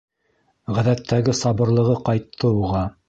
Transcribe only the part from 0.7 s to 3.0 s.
Ғәҙәттәге сабырлығы ҡайтты уға.